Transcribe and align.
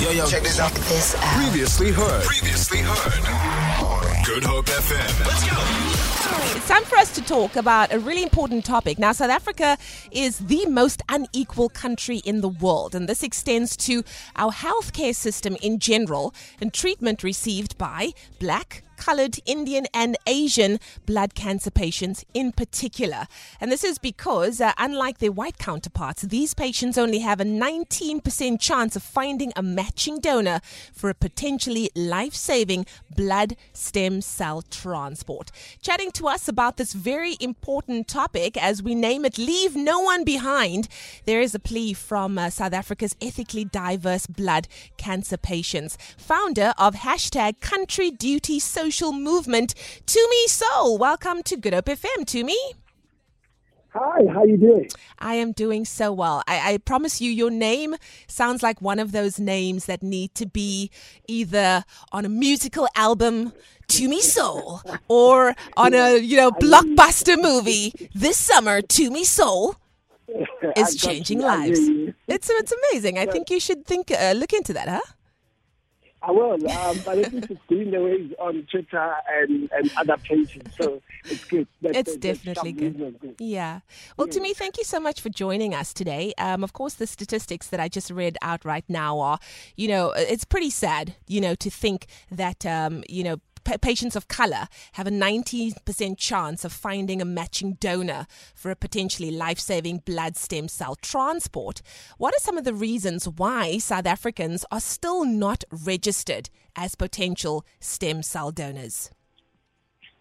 Yo, 0.00 0.10
yo, 0.10 0.24
check 0.26 0.44
this 0.44 0.60
out. 0.60 0.70
This 0.72 1.16
out. 1.16 1.42
Previously 1.42 1.90
heard. 1.90 2.22
Previously 2.22 2.78
heard. 2.78 4.24
Good 4.24 4.44
Hope 4.44 4.66
FM. 4.66 5.26
Let's 5.26 5.50
go. 5.50 6.56
It's 6.56 6.68
time 6.68 6.84
for 6.84 6.96
us 6.98 7.12
to 7.16 7.22
talk 7.22 7.56
about 7.56 7.92
a 7.92 7.98
really 7.98 8.22
important 8.22 8.64
topic. 8.64 9.00
Now, 9.00 9.10
South 9.10 9.30
Africa 9.30 9.76
is 10.12 10.38
the 10.38 10.66
most 10.66 11.02
unequal 11.08 11.68
country 11.68 12.18
in 12.18 12.42
the 12.42 12.48
world, 12.48 12.94
and 12.94 13.08
this 13.08 13.24
extends 13.24 13.76
to 13.78 14.04
our 14.36 14.52
healthcare 14.52 15.16
system 15.16 15.56
in 15.62 15.80
general 15.80 16.32
and 16.60 16.72
treatment 16.72 17.24
received 17.24 17.76
by 17.76 18.12
black, 18.38 18.84
colored, 18.98 19.38
Indian, 19.46 19.86
and 19.94 20.18
Asian 20.26 20.78
blood 21.06 21.34
cancer 21.34 21.70
patients 21.70 22.26
in 22.34 22.52
particular. 22.52 23.26
And 23.60 23.72
this 23.72 23.84
is 23.84 23.98
because, 23.98 24.60
uh, 24.60 24.72
unlike 24.76 25.18
their 25.18 25.32
white 25.32 25.56
counterparts, 25.56 26.22
these 26.22 26.52
patients 26.52 26.98
only 26.98 27.20
have 27.20 27.40
a 27.40 27.44
19% 27.44 28.60
chance 28.60 28.96
of 28.96 29.02
finding 29.02 29.52
a 29.56 29.62
matching 29.62 30.20
donor 30.20 30.60
for 30.92 31.08
a 31.08 31.14
potentially 31.14 31.90
life 31.94 32.34
saving 32.34 32.84
blood 33.14 33.56
stem 33.72 34.20
cell 34.20 34.62
transport. 34.62 35.50
Chatting 35.80 36.10
to 36.12 36.26
us 36.26 36.48
about 36.48 36.76
this 36.76 36.92
very 36.92 37.36
important 37.40 38.08
topic, 38.08 38.56
as 38.56 38.82
we 38.82 38.94
name 38.94 39.24
it, 39.24 39.38
Leave 39.38 39.76
No 39.76 40.00
One 40.00 40.24
Behind, 40.24 40.88
there 41.24 41.40
is 41.40 41.54
a 41.54 41.60
plea 41.60 41.92
from 41.92 42.36
uh, 42.36 42.50
South 42.50 42.72
Africa's 42.72 43.16
ethically 43.20 43.64
diverse 43.64 44.26
blood 44.26 44.66
cancer 44.96 45.36
patients, 45.36 45.96
founder 46.16 46.74
of 46.76 46.96
hashtag 46.96 47.60
Country 47.60 48.10
Duty 48.10 48.58
Social 48.58 48.87
Movement, 48.88 49.74
Tumi 50.06 50.46
Sole. 50.46 50.96
Welcome 50.96 51.42
to 51.42 51.58
Good 51.58 51.74
Hope 51.74 51.84
FM, 51.84 52.24
Tumi. 52.24 52.56
Hi, 53.90 54.20
how 54.32 54.44
you 54.44 54.56
doing? 54.56 54.88
I 55.18 55.34
am 55.34 55.52
doing 55.52 55.84
so 55.84 56.10
well. 56.10 56.42
I, 56.48 56.72
I, 56.72 56.78
promise 56.78 57.20
you, 57.20 57.30
your 57.30 57.50
name 57.50 57.96
sounds 58.28 58.62
like 58.62 58.80
one 58.80 58.98
of 58.98 59.12
those 59.12 59.38
names 59.38 59.84
that 59.84 60.02
need 60.02 60.34
to 60.36 60.46
be 60.46 60.90
either 61.26 61.84
on 62.12 62.24
a 62.24 62.30
musical 62.30 62.88
album, 62.94 63.52
To 63.88 64.08
Me 64.08 64.22
Soul, 64.22 64.80
or 65.08 65.54
on 65.76 65.92
a 65.92 66.16
you 66.16 66.38
know 66.38 66.50
blockbuster 66.50 67.36
movie 67.40 67.92
this 68.14 68.38
summer. 68.38 68.80
To 68.80 69.10
Me 69.10 69.24
Soul 69.24 69.76
is 70.76 70.96
changing 70.96 71.40
lives. 71.40 71.78
It's 72.26 72.48
it's 72.48 72.72
amazing. 72.72 73.18
I 73.18 73.26
think 73.26 73.50
you 73.50 73.60
should 73.60 73.84
think 73.84 74.10
uh, 74.10 74.32
look 74.34 74.54
into 74.54 74.72
that, 74.72 74.88
huh? 74.88 75.12
I 76.20 76.32
will, 76.32 76.54
um, 76.54 76.98
but 77.04 77.18
at 77.18 77.32
least 77.32 77.50
it's 77.50 77.60
doing 77.68 77.92
the 77.92 78.02
ways 78.02 78.32
on 78.40 78.66
Twitter 78.70 79.14
and, 79.36 79.70
and 79.72 79.90
other 79.96 80.16
places, 80.16 80.62
so 80.76 81.00
it's 81.24 81.44
good. 81.44 81.68
It's 81.82 82.16
definitely 82.16 82.72
good. 82.72 83.20
good. 83.20 83.36
Yeah. 83.38 83.80
Well, 84.16 84.26
yeah. 84.26 84.34
Tumi, 84.34 84.56
thank 84.56 84.78
you 84.78 84.84
so 84.84 84.98
much 84.98 85.20
for 85.20 85.28
joining 85.28 85.74
us 85.74 85.92
today. 85.92 86.32
Um, 86.36 86.64
of 86.64 86.72
course, 86.72 86.94
the 86.94 87.06
statistics 87.06 87.68
that 87.68 87.78
I 87.78 87.88
just 87.88 88.10
read 88.10 88.36
out 88.42 88.64
right 88.64 88.84
now 88.88 89.20
are, 89.20 89.38
you 89.76 89.86
know, 89.86 90.10
it's 90.10 90.44
pretty 90.44 90.70
sad, 90.70 91.14
you 91.28 91.40
know, 91.40 91.54
to 91.54 91.70
think 91.70 92.06
that, 92.32 92.66
um, 92.66 93.04
you 93.08 93.22
know, 93.22 93.36
patients 93.76 94.16
of 94.16 94.28
color 94.28 94.68
have 94.92 95.06
a 95.06 95.10
90% 95.10 96.16
chance 96.16 96.64
of 96.64 96.72
finding 96.72 97.20
a 97.20 97.26
matching 97.26 97.74
donor 97.74 98.26
for 98.54 98.70
a 98.70 98.76
potentially 98.76 99.30
life 99.30 99.58
saving 99.58 99.98
blood 99.98 100.36
stem 100.36 100.68
cell 100.68 100.94
transport. 100.94 101.82
What 102.16 102.34
are 102.34 102.40
some 102.40 102.56
of 102.56 102.64
the 102.64 102.72
reasons 102.72 103.28
why 103.28 103.78
South 103.78 104.06
Africans 104.06 104.64
are 104.70 104.80
still 104.80 105.26
not 105.26 105.64
registered 105.84 106.48
as 106.74 106.94
potential 106.94 107.66
stem 107.80 108.22
cell 108.22 108.50
donors? 108.50 109.10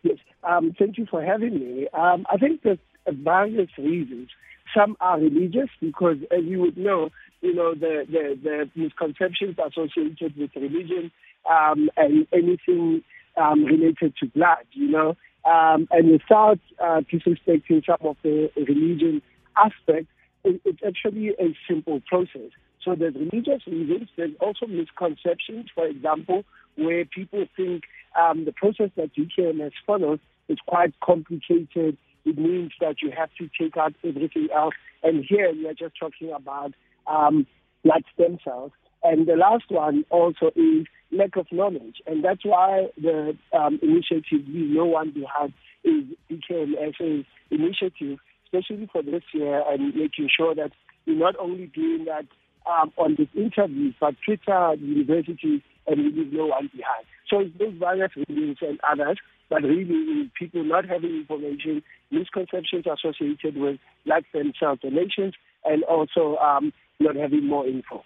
Yes, 0.04 0.18
um, 0.44 0.74
thank 0.78 0.98
you 0.98 1.06
for 1.10 1.24
having 1.24 1.54
me. 1.54 1.88
Um, 1.94 2.26
I 2.30 2.38
think 2.38 2.64
there's 2.64 2.80
various 3.08 3.70
reasons. 3.78 4.30
Some 4.76 4.98
are 5.00 5.20
religious 5.20 5.70
because, 5.80 6.18
as 6.32 6.44
you 6.44 6.60
would 6.60 6.78
know, 6.78 7.10
you 7.42 7.54
know 7.54 7.74
the, 7.74 8.06
the, 8.10 8.38
the 8.44 8.70
misconceptions 8.76 9.56
associated 9.58 10.36
with 10.36 10.52
religion 10.56 11.12
um, 11.50 11.90
and 11.96 12.28
anything 12.34 13.04
um, 13.38 13.64
related 13.66 14.16
to 14.18 14.26
blood, 14.28 14.66
you 14.72 14.90
know, 14.90 15.16
um, 15.46 15.88
and 15.92 16.12
without 16.12 16.60
uh, 16.80 17.02
disrespecting 17.12 17.86
some 17.86 17.98
of 18.02 18.18
the 18.24 18.52
religion 18.58 19.22
aspect, 19.56 20.08
it, 20.44 20.62
it's 20.66 20.80
actually 20.86 21.30
a 21.40 21.56
simple 21.68 22.02
process. 22.06 22.52
So 22.84 22.96
there's 22.96 23.16
religious 23.16 23.66
reasons. 23.66 24.10
There's 24.16 24.36
also 24.40 24.66
misconceptions, 24.66 25.68
for 25.74 25.88
example, 25.88 26.44
where 26.76 27.06
people 27.06 27.46
think 27.56 27.84
um, 28.20 28.46
the 28.46 28.52
process 28.52 28.90
that 28.96 29.16
DKMS 29.16 29.72
follows 29.86 30.20
is 30.48 30.58
quite 30.68 30.94
complicated. 31.02 31.98
It 32.26 32.38
means 32.38 32.72
that 32.80 33.02
you 33.02 33.12
have 33.18 33.30
to 33.40 33.50
take 33.60 33.78
out 33.78 33.94
everything 34.04 34.50
else. 34.54 34.74
And 35.04 35.24
here 35.28 35.52
we 35.52 35.68
are 35.68 35.74
just 35.74 35.96
talking 36.00 36.32
about 36.32 36.74
um, 37.08 37.48
blood 37.84 38.04
stem 38.14 38.38
cells. 38.44 38.72
And 39.04 39.28
the 39.28 39.36
last 39.36 39.66
one 39.70 40.06
also 40.10 40.52
is 40.56 40.86
lack 41.12 41.36
of 41.38 41.48
knowledge. 41.52 42.02
And 42.06 42.24
that's 42.24 42.44
why 42.44 42.88
the 43.02 43.38
um, 43.54 43.80
initiative 43.82 44.48
Leave 44.48 44.76
No 44.76 44.86
One 44.86 45.12
Behind 45.12 45.54
is 45.84 46.04
became 46.28 46.76
as 46.76 46.94
an 47.00 47.26
initiative, 47.52 48.20
especially 48.46 48.90
for 48.92 49.02
this 49.02 49.24
year, 49.34 49.64
and 49.70 49.96
making 49.96 50.30
sure 50.36 50.56
that 50.56 50.72
we're 51.06 51.18
not 51.18 51.36
only 51.40 51.68
doing 51.68 52.06
that 52.06 52.26
um, 52.70 52.92
on 52.98 53.16
these 53.18 53.28
interviews, 53.36 53.96
but 54.00 54.16
Twitter, 54.26 54.74
university, 54.76 55.64
and 55.88 55.98
we 55.98 56.12
leave 56.12 56.34
no 56.34 56.48
one 56.48 56.70
behind. 56.76 57.06
So 57.30 57.40
it's 57.40 57.58
those 57.58 57.74
various 57.80 58.12
reasons 58.28 58.58
and 58.62 58.80
others, 58.90 59.18
but 59.50 59.64
really 59.64 60.30
people 60.38 60.64
not 60.64 60.86
having 60.86 61.16
information, 61.16 61.84
misconceptions 62.12 62.86
associated 62.86 63.58
with 63.58 63.80
life 64.06 64.26
and 64.34 64.54
self 64.60 64.82
donations, 64.82 65.34
and 65.64 65.84
also 65.84 66.38
um, 66.38 66.74
not 67.00 67.16
having 67.16 67.48
more 67.48 67.66
info. 67.66 68.04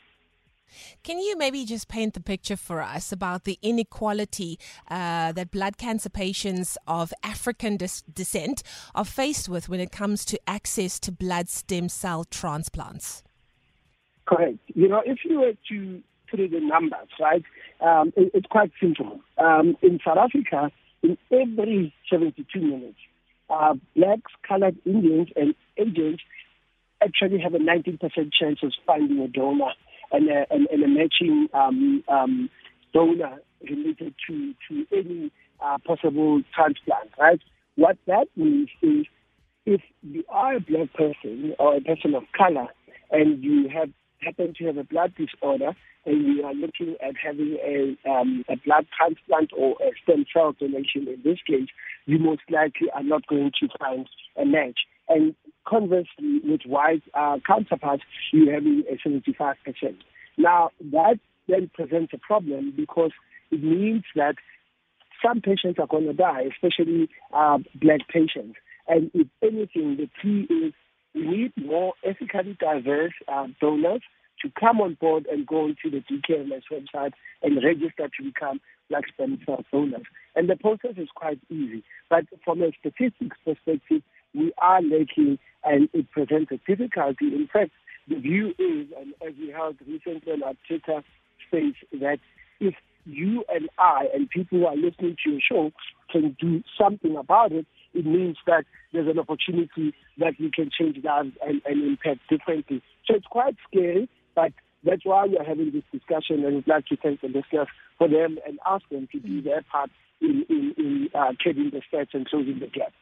Can 1.04 1.20
you 1.20 1.38
maybe 1.38 1.66
just 1.66 1.88
paint 1.88 2.14
the 2.14 2.22
picture 2.22 2.58
for 2.58 2.82
us 2.82 3.12
about 3.12 3.44
the 3.44 3.58
inequality 3.62 4.60
uh, 4.90 5.32
that 5.32 5.52
blood 5.52 5.78
cancer 5.78 6.10
patients 6.10 6.78
of 6.88 7.14
African 7.24 7.78
descent 7.78 8.64
are 8.96 9.06
faced 9.06 9.50
with 9.50 9.70
when 9.70 9.80
it 9.80 9.92
comes 9.92 10.26
to 10.26 10.40
access 10.48 11.00
to 11.02 11.12
blood 11.12 11.50
stem 11.50 11.90
cell 11.90 12.24
transplants? 12.24 13.24
Correct. 14.26 14.60
You 14.74 14.88
know, 14.88 15.02
if 15.06 15.20
you 15.26 15.40
were 15.40 15.54
to 15.70 16.02
put 16.30 16.40
it 16.40 16.54
in 16.54 16.68
numbers, 16.68 17.10
right, 17.20 17.44
um, 17.82 18.14
it, 18.16 18.32
it's 18.34 18.48
quite 18.48 18.72
simple. 18.80 19.20
Um, 19.38 19.76
in 19.82 20.00
South 20.06 20.18
Africa, 20.18 20.72
in 21.04 21.18
every 21.32 21.94
72 22.10 22.60
minutes, 22.60 22.98
uh, 23.50 23.74
blacks, 23.96 24.32
colored 24.48 24.78
Indians, 24.86 25.28
and 25.36 25.54
Asians 25.78 26.20
actually 27.04 27.40
have 27.40 27.54
a 27.54 27.60
19% 27.60 28.00
chance 28.32 28.60
of 28.64 28.72
finding 28.86 29.20
a 29.20 29.28
donor 29.28 29.74
and 30.12 30.30
a, 30.30 30.46
and, 30.50 30.68
and 30.68 30.84
a 30.84 30.88
matching 30.88 31.48
um, 31.54 32.04
um, 32.08 32.50
donor 32.94 33.40
related 33.62 34.14
to, 34.28 34.54
to 34.68 34.86
any 34.92 35.32
uh, 35.64 35.78
possible 35.86 36.42
transplant, 36.54 37.12
right? 37.20 37.40
What 37.76 37.98
that 38.08 38.28
means 38.36 38.70
is 38.82 39.06
if 39.66 39.82
you 40.02 40.24
are 40.30 40.56
a 40.56 40.60
black 40.60 40.94
person 40.94 41.56
or 41.60 41.78
a 41.78 41.82
person 41.82 42.16
of 42.16 42.24
color 42.36 42.68
and 43.12 43.44
you 43.44 43.70
have 43.70 43.90
happen 44.22 44.54
to 44.58 44.66
have 44.66 44.78
a 44.78 44.84
blood 44.84 45.14
disorder 45.16 45.74
and 46.06 46.26
you 46.26 46.44
are 46.44 46.54
looking 46.54 46.96
at 47.02 47.16
having 47.22 47.58
a, 47.64 48.10
um, 48.10 48.44
a 48.50 48.56
blood 48.58 48.86
transplant 48.98 49.52
or 49.56 49.76
a 49.82 49.92
stem 50.04 50.26
cell 50.34 50.54
donation 50.60 51.08
in 51.08 51.22
this 51.24 51.40
case, 51.48 51.68
you 52.06 52.18
most 52.20 52.42
likely 52.50 52.90
are 52.94 53.04
not 53.04 53.26
going 53.28 53.52
to 53.60 53.68
find 53.80 54.08
a 54.38 54.46
match. 54.46 54.80
And 55.14 55.36
conversely, 55.68 56.40
with 56.44 56.62
white 56.66 57.04
uh, 57.14 57.38
counterparts, 57.46 58.04
you're 58.32 58.54
having 58.54 58.84
a 58.90 59.08
75%. 59.08 59.56
Now, 60.38 60.70
that 60.92 61.20
then 61.48 61.70
presents 61.74 62.14
a 62.14 62.18
problem 62.18 62.74
because 62.76 63.12
it 63.52 63.62
means 63.62 64.04
that 64.16 64.36
some 65.24 65.42
patients 65.42 65.80
are 65.80 65.88
going 65.88 66.06
to 66.06 66.14
die, 66.14 66.44
especially 66.52 67.10
uh, 67.34 67.58
black 67.76 68.08
patients. 68.08 68.56
And 68.88 69.12
if 69.14 69.28
anything, 69.42 69.98
the 69.98 70.10
key 70.22 70.48
is 70.54 70.74
we 71.14 71.28
need 71.28 71.54
more 71.58 71.94
ethically 72.06 72.58
diverse 72.60 73.14
uh, 73.28 73.48
donors 73.60 74.02
to 74.42 74.52
come 74.60 74.82
on 74.82 74.96
board 75.00 75.28
and 75.32 75.46
go 75.46 75.66
into 75.68 75.90
the 75.92 76.04
DKMS 76.10 76.64
website 76.72 77.12
and 77.44 77.64
register 77.64 78.10
to 78.18 78.24
become 78.24 78.60
black 78.90 79.04
stem 79.14 79.40
cell 79.46 79.64
donors. 79.72 80.06
And 80.36 80.50
the 80.50 80.56
process 80.56 80.94
is 80.98 81.10
quite 81.14 81.40
easy. 81.50 81.84
But 82.10 82.26
from 82.44 82.62
a 82.62 82.72
statistics 82.80 83.38
perspective, 83.46 84.02
we 84.34 84.54
are 84.58 84.82
lacking 84.82 85.40
and 85.64 85.90
it 85.94 86.10
presents 86.12 86.52
a 86.52 86.58
difficulty. 86.68 87.28
In 87.28 87.48
fact, 87.52 87.72
the 88.08 88.16
view 88.16 88.50
is, 88.58 88.88
and 89.00 89.14
as 89.26 89.34
we 89.40 89.52
heard 89.52 89.78
recently 89.88 90.34
on 90.34 90.44
our 90.44 90.54
Twitter 90.68 91.04
space, 91.48 91.76
that 92.00 92.20
if 92.60 92.76
you 93.06 93.44
and 93.50 93.70
I 93.78 94.08
and 94.14 94.30
people 94.30 94.60
who 94.60 94.66
are 94.66 94.76
listening 94.76 95.18
to 95.24 95.32
your 95.32 95.42
show 95.42 95.72
can 96.12 96.36
do 96.40 96.64
something 96.80 97.16
about 97.16 97.52
it, 97.52 97.66
it 97.94 98.06
means 98.06 98.38
that 98.48 98.66
there's 98.94 99.08
an 99.08 99.20
opportunity 99.20 99.94
that 100.18 100.34
we 100.40 100.52
can 100.52 100.70
change 100.78 101.04
lives 101.04 101.32
and, 101.46 101.62
and 101.66 101.84
impact 101.84 102.22
differently. 102.30 102.82
So 103.06 103.16
it's 103.16 103.28
quite 103.28 103.56
scary, 103.68 104.10
but 104.36 104.54
that's 104.84 105.06
why 105.06 105.26
we 105.26 105.38
are 105.38 105.46
having 105.46 105.72
this 105.72 105.84
discussion, 105.92 106.44
and 106.46 106.56
we'd 106.56 106.68
like 106.68 106.88
to 106.88 106.98
thank 106.98 107.22
the 107.22 107.28
listeners 107.28 107.68
for 107.98 108.08
them 108.08 108.40
and 108.48 108.60
ask 108.66 108.88
them 108.90 109.08
to 109.12 109.20
do 109.20 109.42
their 109.42 109.64
part 109.72 109.90
in, 110.22 110.46
in, 110.50 110.74
in 110.78 111.10
uh, 111.14 111.32
the 111.44 111.82
stats 111.92 112.14
and 112.14 112.28
closing 112.28 112.60
the 112.60 112.68
gap. 112.68 112.94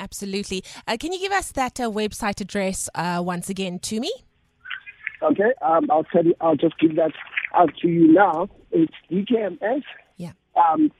Absolutely. 0.00 0.64
Uh, 0.88 0.96
can 0.98 1.12
you 1.12 1.20
give 1.20 1.30
us 1.30 1.52
that 1.52 1.78
uh, 1.78 1.90
website 1.90 2.40
address 2.40 2.88
uh, 2.94 3.22
once 3.24 3.50
again 3.50 3.78
Tumi? 3.78 4.08
Okay, 5.22 5.52
um, 5.60 5.86
I'll 5.90 6.04
tell 6.04 6.24
you. 6.24 6.34
I'll 6.40 6.56
just 6.56 6.78
give 6.78 6.96
that 6.96 7.12
out 7.54 7.70
to 7.82 7.88
you 7.88 8.10
now. 8.10 8.48
It's 8.70 8.94
DKMS. 9.10 9.82
Yeah. 10.16 10.32
Um, 10.56 10.90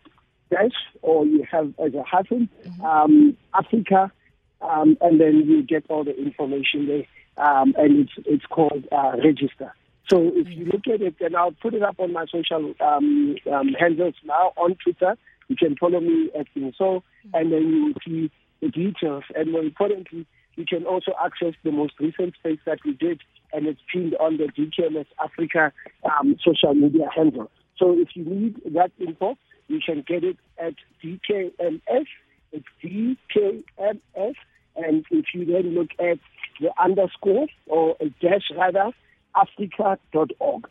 dash, 0.51 0.73
or 1.01 1.25
you 1.25 1.47
have 1.51 1.73
as 1.79 1.95
a 1.95 2.03
hyphen, 2.03 2.51
um, 2.85 3.37
Africa, 3.55 4.13
um, 4.61 4.99
and 5.01 5.19
then 5.19 5.45
you 5.47 5.63
get 5.63 5.85
all 5.89 6.05
the 6.05 6.15
information 6.17 6.87
there. 6.87 7.07
Um, 7.43 7.75
and 7.79 8.01
it's 8.01 8.13
it's 8.27 8.45
called 8.45 8.87
uh, 8.93 9.13
register. 9.25 9.75
So 10.11 10.31
if 10.35 10.49
you 10.49 10.67
look 10.67 10.87
at 10.93 11.01
it, 11.01 11.15
and 11.21 11.35
I'll 11.35 11.53
put 11.53 11.73
it 11.73 11.83
up 11.83 11.99
on 11.99 12.13
my 12.13 12.27
social 12.27 12.75
um, 12.81 13.37
um, 13.51 13.69
handles 13.79 14.15
now 14.25 14.53
on 14.57 14.77
Twitter. 14.83 15.17
You 15.49 15.57
can 15.57 15.77
follow 15.77 16.01
me 16.01 16.31
at 16.39 16.47
so, 16.77 17.03
and 17.33 17.53
then 17.53 17.63
you 17.63 17.85
will 17.87 18.01
see 18.07 18.31
details. 18.69 19.25
And 19.35 19.53
more 19.53 19.63
importantly, 19.63 20.27
you 20.57 20.65
can 20.67 20.85
also 20.85 21.13
access 21.25 21.55
the 21.65 21.73
most 21.73 21.95
recent 22.01 22.35
space 22.35 22.59
that 22.67 22.79
we 22.85 22.93
did, 22.95 23.21
and 23.53 23.67
it's 23.67 23.81
pinned 23.93 24.15
on 24.17 24.37
the 24.37 24.45
DKMS 24.45 25.07
Africa 25.23 25.73
um, 26.05 26.37
social 26.45 26.75
media 26.75 27.09
handle. 27.15 27.51
So 27.79 27.99
if 27.99 28.09
you 28.15 28.25
need 28.25 28.61
that 28.75 28.93
info, 28.99 29.37
you 29.69 29.81
can 29.85 30.03
get 30.07 30.25
it 30.25 30.37
at 30.59 30.75
DKMS. 31.03 32.07
It's 32.53 32.67
DKMS. 32.83 34.35
And 34.77 35.05
if 35.11 35.27
you 35.35 35.45
then 35.45 35.75
look 35.75 35.91
at 35.99 36.19
the 36.61 36.71
underscore 36.79 37.47
or 37.67 37.97
a 38.01 38.09
dash 38.21 38.51
rather, 38.57 38.91
africa.org. 39.35 40.69